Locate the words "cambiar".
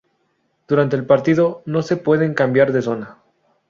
2.33-2.71